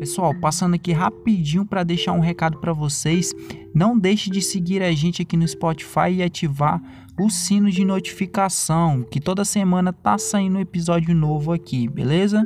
[0.00, 3.34] Pessoal, passando aqui rapidinho para deixar um recado para vocês.
[3.74, 6.80] Não deixe de seguir a gente aqui no Spotify e ativar
[7.20, 12.42] o sino de notificação, que toda semana tá saindo um episódio novo aqui, beleza?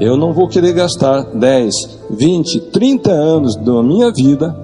[0.00, 1.74] Eu não vou querer gastar 10,
[2.08, 4.56] 20, 30 anos da minha vida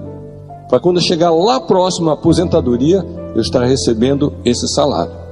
[0.71, 3.05] para quando chegar lá próximo à aposentadoria
[3.35, 5.24] eu estar recebendo esse salário.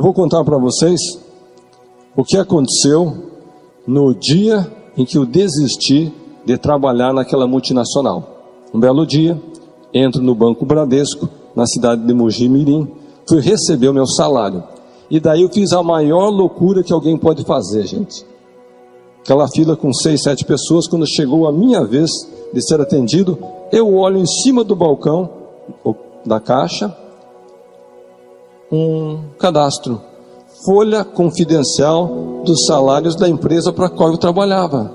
[0.00, 0.98] Eu vou contar para vocês
[2.16, 3.14] o que aconteceu
[3.86, 6.10] no dia em que eu desisti
[6.42, 8.24] de trabalhar naquela multinacional.
[8.72, 9.38] Um belo dia,
[9.92, 12.90] entro no Banco Bradesco, na cidade de Mogi Mirim,
[13.28, 14.64] fui receber o meu salário.
[15.10, 18.24] E daí eu fiz a maior loucura que alguém pode fazer, gente.
[19.20, 22.10] Aquela fila com seis, sete pessoas, quando chegou a minha vez
[22.54, 23.38] de ser atendido,
[23.70, 25.28] eu olho em cima do balcão
[26.24, 26.88] da caixa,
[28.70, 30.00] um cadastro,
[30.64, 34.92] folha confidencial dos salários da empresa para a qual eu trabalhava.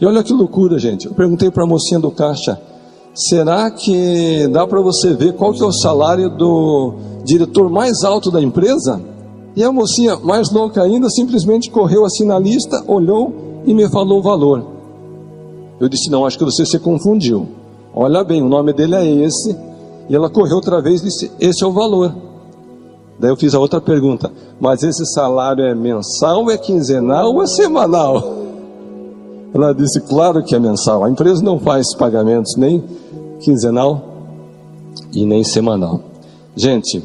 [0.00, 1.06] E olha que loucura, gente.
[1.06, 2.60] Eu perguntei para a mocinha do caixa:
[3.14, 6.94] será que dá para você ver qual que é o salário do
[7.24, 9.00] diretor mais alto da empresa?
[9.56, 14.18] E a mocinha, mais louca ainda, simplesmente correu assim na lista, olhou e me falou
[14.18, 14.66] o valor.
[15.80, 17.46] Eu disse: Não, acho que você se confundiu.
[17.94, 19.56] Olha bem, o nome dele é esse.
[20.08, 22.12] E ela correu outra vez e disse: Esse é o valor.
[23.18, 27.46] Daí eu fiz a outra pergunta: Mas esse salário é mensal, é quinzenal ou é
[27.46, 28.44] semanal?
[29.54, 31.04] Ela disse: Claro que é mensal.
[31.04, 32.82] A empresa não faz pagamentos nem
[33.40, 34.02] quinzenal
[35.12, 36.00] e nem semanal.
[36.56, 37.02] Gente,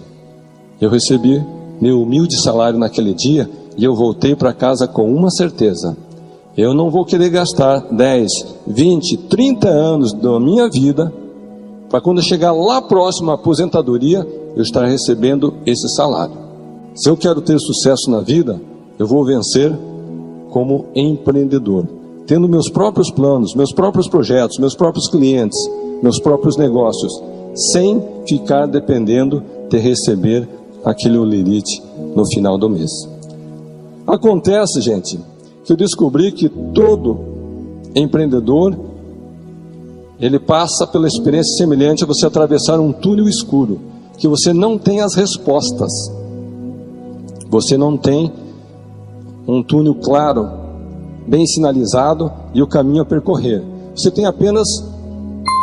[0.81, 1.43] eu recebi
[1.79, 5.95] meu humilde salário naquele dia e eu voltei para casa com uma certeza.
[6.57, 8.27] Eu não vou querer gastar 10,
[8.67, 11.13] 20, 30 anos da minha vida
[11.89, 16.35] para quando chegar lá próximo à aposentadoria eu estar recebendo esse salário.
[16.95, 18.61] Se eu quero ter sucesso na vida,
[18.97, 19.71] eu vou vencer
[20.49, 21.87] como empreendedor,
[22.27, 25.57] tendo meus próprios planos, meus próprios projetos, meus próprios clientes,
[26.01, 27.11] meus próprios negócios,
[27.71, 30.47] sem ficar dependendo de receber
[30.83, 31.81] aquele olerite
[32.15, 32.91] no final do mês.
[34.05, 35.19] Acontece, gente,
[35.63, 37.19] que eu descobri que todo
[37.95, 38.75] empreendedor
[40.19, 43.79] ele passa pela experiência semelhante a você atravessar um túnel escuro,
[44.17, 45.91] que você não tem as respostas.
[47.49, 48.31] Você não tem
[49.47, 50.49] um túnel claro,
[51.25, 53.63] bem sinalizado e o caminho a percorrer.
[53.95, 54.67] Você tem apenas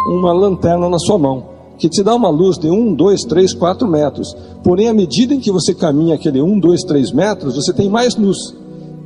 [0.08, 1.44] uma lanterna na sua mão,
[1.78, 4.34] que te dá uma luz de 1, 2, 3, 4 metros.
[4.64, 8.16] Porém, à medida em que você caminha aquele 1, 2, 3 metros, você tem mais
[8.16, 8.38] luz.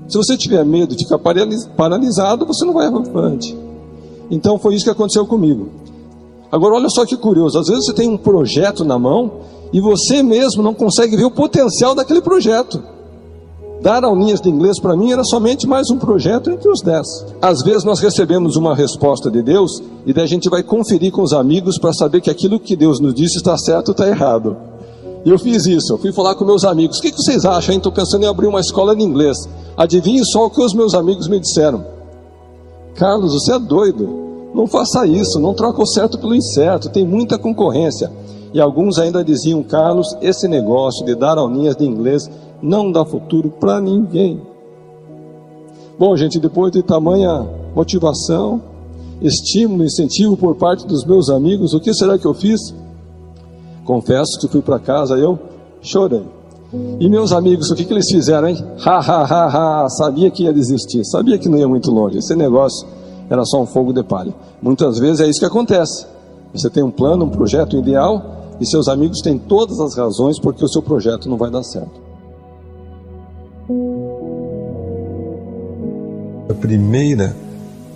[0.06, 1.18] Se você tiver medo de ficar
[1.76, 3.56] paralisado, você não vai avante.
[4.30, 5.68] Então foi isso que aconteceu comigo.
[6.52, 9.30] Agora olha só que curioso, às vezes você tem um projeto na mão
[9.72, 12.82] e você mesmo não consegue ver o potencial daquele projeto.
[13.80, 17.06] Dar aulinhas de inglês para mim era somente mais um projeto entre os dez.
[17.40, 21.22] Às vezes nós recebemos uma resposta de Deus e daí a gente vai conferir com
[21.22, 24.56] os amigos para saber que aquilo que Deus nos disse está certo ou está errado.
[25.24, 27.74] E eu fiz isso, eu fui falar com meus amigos: o que, que vocês acham?
[27.74, 29.36] Estou pensando em abrir uma escola de inglês.
[29.76, 31.99] Adivinhe só o que os meus amigos me disseram.
[32.94, 34.08] Carlos, você é doido.
[34.54, 38.10] Não faça isso, não troca o certo pelo incerto, tem muita concorrência.
[38.52, 42.28] E alguns ainda diziam, Carlos, esse negócio de dar aulinhas de inglês
[42.60, 44.40] não dá futuro para ninguém.
[45.98, 48.60] Bom, gente, depois de tamanha motivação,
[49.20, 52.74] estímulo, incentivo por parte dos meus amigos, o que será que eu fiz?
[53.84, 55.38] Confesso que fui para casa eu
[55.80, 56.39] chorei.
[56.72, 58.64] E meus amigos, o que, que eles fizeram, hein?
[58.84, 62.18] Ha, ha, ha, ha, sabia que ia desistir, sabia que não ia muito longe.
[62.18, 62.86] Esse negócio
[63.28, 64.32] era só um fogo de palha.
[64.62, 66.06] Muitas vezes é isso que acontece.
[66.52, 70.64] Você tem um plano, um projeto ideal, e seus amigos têm todas as razões porque
[70.64, 72.00] o seu projeto não vai dar certo.
[76.48, 77.34] A primeira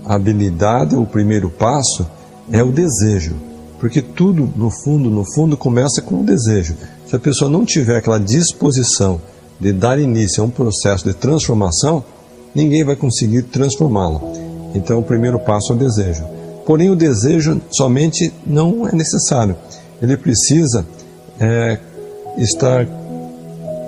[0.05, 2.07] habilidade, o primeiro passo
[2.51, 3.35] é o desejo,
[3.79, 6.75] porque tudo no fundo, no fundo começa com o desejo.
[7.15, 9.21] Se a pessoa não tiver aquela disposição
[9.61, 12.03] de dar início a um processo de transformação,
[12.53, 14.21] ninguém vai conseguir transformá-lo.
[14.75, 16.25] Então, o primeiro passo é o desejo.
[16.67, 19.55] Porém, o desejo somente não é necessário
[20.03, 20.85] ele precisa
[21.39, 21.79] é,
[22.37, 22.85] estar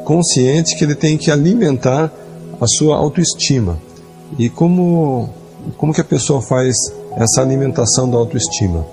[0.05, 2.13] consciente que ele tem que alimentar
[2.61, 3.77] a sua autoestima.
[4.39, 5.31] E como,
[5.77, 6.77] como que a pessoa faz
[7.17, 8.87] essa alimentação da autoestima?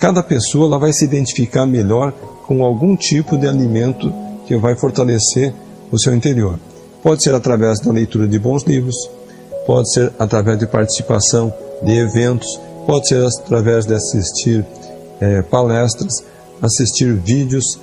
[0.00, 2.12] Cada pessoa ela vai se identificar melhor
[2.46, 4.12] com algum tipo de alimento
[4.46, 5.54] que vai fortalecer
[5.92, 6.58] o seu interior.
[7.02, 8.96] Pode ser através da leitura de bons livros,
[9.66, 11.52] pode ser através de participação
[11.82, 12.48] de eventos,
[12.86, 14.64] Pode ser através de assistir
[15.20, 16.24] é, palestras,
[16.60, 17.78] assistir vídeos,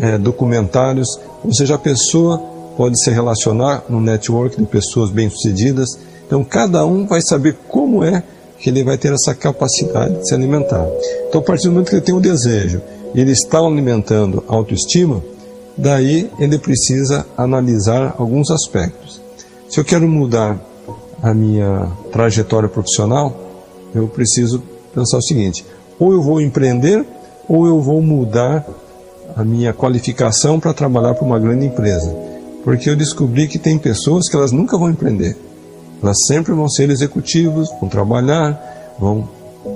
[0.00, 1.08] é, documentários.
[1.44, 2.38] Ou seja, a pessoa
[2.76, 5.98] pode se relacionar no network de pessoas bem-sucedidas.
[6.26, 8.22] Então, cada um vai saber como é
[8.58, 10.86] que ele vai ter essa capacidade de se alimentar.
[11.28, 12.80] Então, a partir do momento que ele tem um desejo
[13.14, 15.22] e ele está alimentando a autoestima,
[15.76, 19.20] daí ele precisa analisar alguns aspectos.
[19.68, 20.58] Se eu quero mudar
[21.22, 23.36] a minha trajetória profissional,
[23.94, 24.62] eu preciso
[24.94, 25.64] pensar o seguinte:
[25.98, 27.04] ou eu vou empreender,
[27.48, 28.66] ou eu vou mudar
[29.36, 32.14] a minha qualificação para trabalhar para uma grande empresa.
[32.64, 35.36] Porque eu descobri que tem pessoas que elas nunca vão empreender.
[36.02, 39.28] Elas sempre vão ser executivos, vão trabalhar, vão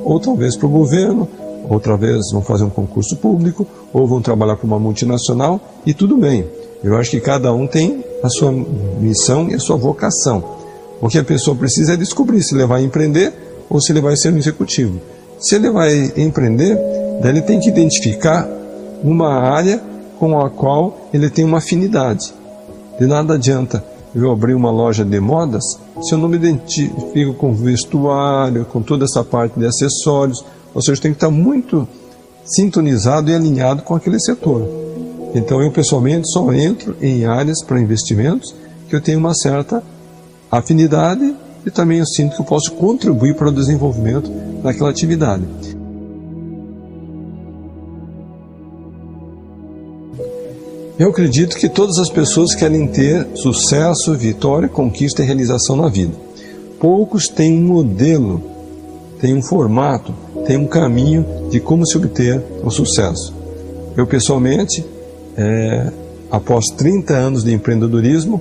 [0.05, 1.29] ou talvez para o governo,
[1.69, 6.17] outra vez vão fazer um concurso público, ou vão trabalhar para uma multinacional, e tudo
[6.17, 6.47] bem.
[6.83, 10.43] Eu acho que cada um tem a sua missão e a sua vocação.
[11.01, 13.33] O que a pessoa precisa é descobrir se ele vai empreender
[13.69, 15.01] ou se ele vai ser um executivo.
[15.39, 16.77] Se ele vai empreender,
[17.21, 18.49] daí ele tem que identificar
[19.03, 19.83] uma área
[20.19, 22.33] com a qual ele tem uma afinidade.
[22.99, 25.64] De nada adianta eu abrir uma loja de modas
[26.03, 30.44] se eu não me identifico com vestuário, com toda essa parte de acessórios,
[30.75, 31.87] ou seja, tem que estar muito
[32.44, 34.67] sintonizado e alinhado com aquele setor.
[35.35, 38.55] Então eu pessoalmente só entro em áreas para investimentos
[38.88, 39.82] que eu tenho uma certa
[40.50, 41.35] afinidade
[41.65, 44.31] e também eu sinto que eu posso contribuir para o desenvolvimento
[44.62, 45.44] daquela atividade.
[51.03, 56.13] Eu acredito que todas as pessoas querem ter sucesso, vitória, conquista e realização na vida.
[56.79, 58.41] Poucos têm um modelo,
[59.21, 60.15] têm um formato,
[60.47, 63.35] têm um caminho de como se obter o sucesso.
[63.97, 64.87] Eu, pessoalmente,
[65.37, 65.91] é,
[66.31, 68.41] após 30 anos de empreendedorismo,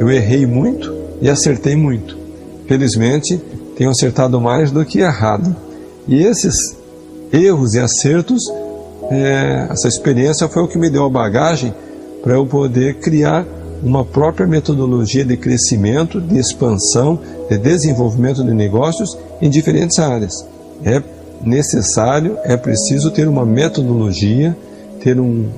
[0.00, 0.92] eu errei muito
[1.22, 2.18] e acertei muito.
[2.66, 3.40] Felizmente,
[3.76, 5.54] tenho acertado mais do que errado.
[6.08, 6.56] E esses
[7.32, 8.42] erros e acertos,
[9.12, 11.72] é, essa experiência foi o que me deu a bagagem
[12.22, 13.46] para eu poder criar
[13.82, 17.18] uma própria metodologia de crescimento, de expansão,
[17.48, 20.32] de desenvolvimento de negócios em diferentes áreas.
[20.84, 21.02] É
[21.42, 24.56] necessário, é preciso ter uma metodologia,
[25.02, 25.48] ter um,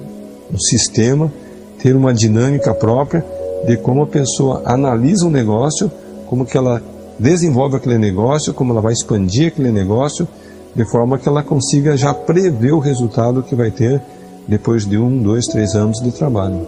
[0.52, 1.32] um sistema,
[1.78, 3.24] ter uma dinâmica própria
[3.66, 5.90] de como a pessoa analisa um negócio,
[6.26, 6.80] como que ela
[7.18, 10.26] desenvolve aquele negócio, como ela vai expandir aquele negócio,
[10.74, 14.00] de forma que ela consiga já prever o resultado que vai ter
[14.46, 16.66] depois de um, dois, três anos de trabalho.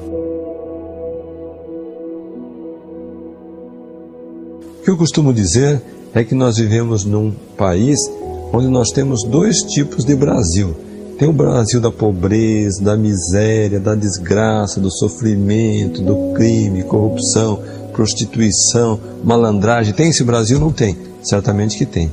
[4.80, 5.82] O que eu costumo dizer
[6.14, 7.98] é que nós vivemos num país
[8.52, 10.74] onde nós temos dois tipos de Brasil.
[11.18, 17.62] Tem o Brasil da pobreza, da miséria, da desgraça, do sofrimento, do crime, corrupção,
[17.92, 19.94] prostituição, malandragem.
[19.94, 20.58] Tem esse Brasil?
[20.58, 20.96] Não tem.
[21.22, 22.10] Certamente que tem.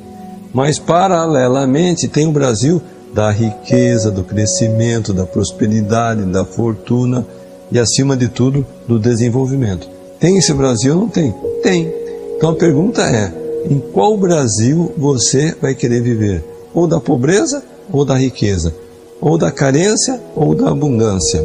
[0.53, 2.81] Mas, paralelamente, tem o Brasil
[3.13, 7.25] da riqueza, do crescimento, da prosperidade, da fortuna
[7.71, 9.87] e, acima de tudo, do desenvolvimento.
[10.19, 11.33] Tem esse Brasil ou não tem?
[11.63, 11.93] Tem.
[12.37, 13.31] Então a pergunta é:
[13.69, 16.43] em qual Brasil você vai querer viver?
[16.73, 18.73] Ou da pobreza ou da riqueza?
[19.19, 21.43] Ou da carência ou da abundância?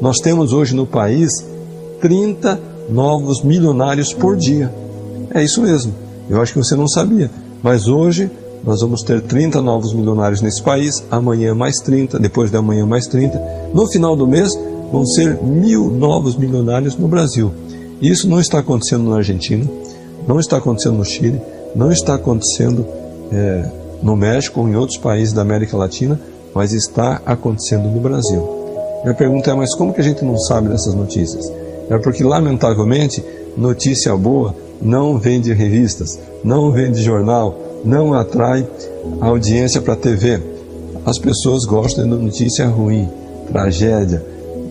[0.00, 1.30] Nós temos hoje no país
[2.00, 2.58] 30
[2.88, 4.72] novos milionários por dia.
[5.32, 5.94] É isso mesmo.
[6.32, 7.30] Eu acho que você não sabia,
[7.62, 8.30] mas hoje
[8.64, 13.06] nós vamos ter 30 novos milionários nesse país, amanhã mais 30, depois de amanhã mais
[13.06, 13.38] 30.
[13.74, 14.50] No final do mês
[14.90, 17.52] vão ser mil novos milionários no Brasil.
[18.00, 19.66] Isso não está acontecendo na Argentina,
[20.26, 21.38] não está acontecendo no Chile,
[21.76, 22.86] não está acontecendo
[23.30, 23.66] é,
[24.02, 26.18] no México ou em outros países da América Latina,
[26.54, 28.42] mas está acontecendo no Brasil.
[29.02, 31.52] Minha pergunta é: mas como que a gente não sabe dessas notícias?
[31.90, 33.22] É porque, lamentavelmente,
[33.54, 38.66] notícia boa não vende revistas, não vende jornal, não atrai
[39.20, 40.40] audiência para a TV.
[41.06, 43.08] As pessoas gostam de notícia ruim,
[43.50, 44.24] tragédia,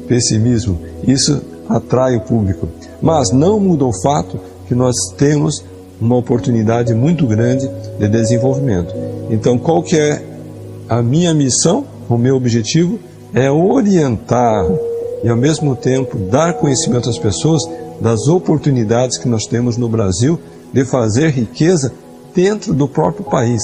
[0.08, 0.78] pessimismo.
[1.08, 2.68] Isso atrai o público.
[3.02, 5.64] Mas não muda o fato que nós temos
[6.00, 8.94] uma oportunidade muito grande de desenvolvimento.
[9.30, 10.22] Então, qual que é
[10.90, 13.00] a minha missão, o meu objetivo?
[13.34, 14.66] É orientar
[15.24, 17.62] e, ao mesmo tempo, dar conhecimento às pessoas
[18.02, 20.40] das oportunidades que nós temos no Brasil
[20.74, 21.94] de fazer riqueza
[22.34, 23.62] dentro do próprio país.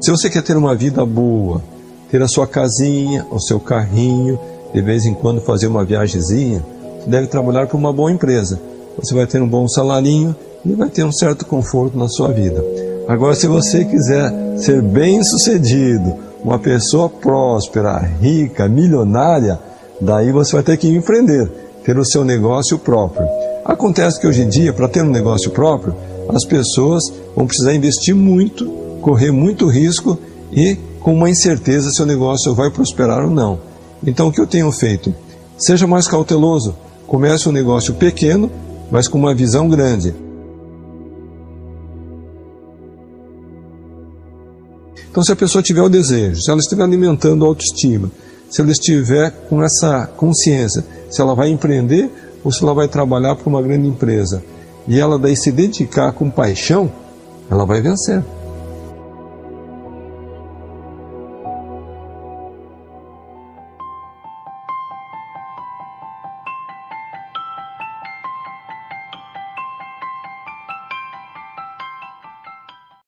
[0.00, 1.62] Se você quer ter uma vida boa,
[2.10, 4.38] ter a sua casinha, o seu carrinho,
[4.72, 6.64] de vez em quando fazer uma viagemzinha,
[7.00, 8.58] você deve trabalhar para uma boa empresa.
[8.98, 12.64] Você vai ter um bom salarinho e vai ter um certo conforto na sua vida.
[13.08, 19.58] Agora, se você quiser ser bem sucedido, uma pessoa próspera, rica, milionária,
[20.00, 21.50] daí você vai ter que empreender,
[21.84, 23.26] ter o seu negócio próprio.
[23.64, 25.96] Acontece que hoje em dia, para ter um negócio próprio,
[26.28, 27.02] as pessoas
[27.34, 28.64] vão precisar investir muito,
[29.00, 30.16] correr muito risco
[30.52, 33.58] e com uma incerteza se o negócio vai prosperar ou não.
[34.06, 35.12] Então, o que eu tenho feito?
[35.58, 36.76] Seja mais cauteloso.
[37.08, 38.52] Comece um negócio pequeno,
[38.88, 40.14] mas com uma visão grande.
[45.16, 48.10] Então, se a pessoa tiver o desejo, se ela estiver alimentando a autoestima,
[48.50, 52.10] se ela estiver com essa consciência, se ela vai empreender
[52.44, 54.44] ou se ela vai trabalhar para uma grande empresa,
[54.86, 56.92] e ela daí se dedicar com paixão,
[57.50, 58.22] ela vai vencer.